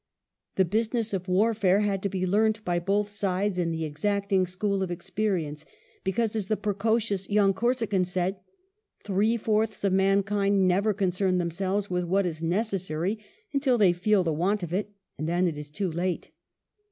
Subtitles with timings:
[0.55, 4.81] The business of warfare had to be learnt by both sides in the exacting school
[4.81, 5.63] of experience;
[6.03, 8.37] because, as the precocious young Corsican said,"
[9.05, 13.19] three fourths of mankind never concern themselves with what is necessary
[13.53, 16.31] until they feel the want of it, and then it is too late."